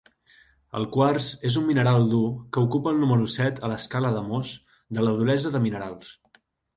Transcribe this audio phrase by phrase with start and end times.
[0.77, 2.23] El quars és un mineral dur
[2.57, 4.55] que ocupa el número set a l'escala de Mohs
[4.99, 6.15] de la duresa de minerals.